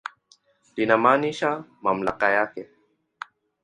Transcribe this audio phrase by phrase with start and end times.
[0.75, 2.67] Linamaanisha mamlaka yake.